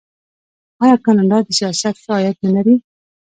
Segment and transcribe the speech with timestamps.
[0.83, 2.75] آیا کاناډا د سیاحت ښه عاید نلري؟